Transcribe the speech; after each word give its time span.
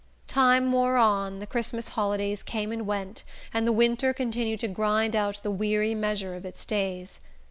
Time 0.25 0.71
wore 0.71 0.97
on, 0.97 1.37
the 1.37 1.45
Christmas 1.45 1.89
holidays 1.89 2.41
came 2.41 2.71
and 2.71 2.87
went, 2.87 3.23
and 3.53 3.67
the 3.67 3.71
winter 3.71 4.15
continued 4.15 4.59
to 4.61 4.67
grind 4.67 5.15
out 5.15 5.39
the 5.43 5.51
weary 5.51 5.93
measure 5.93 6.33
of 6.33 6.43
its 6.43 6.65
days. 6.65 7.19